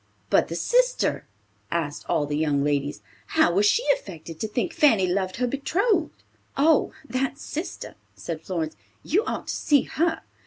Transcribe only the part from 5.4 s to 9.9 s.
betrothed?" "Oh, that sister!" said Florence. "You ought to see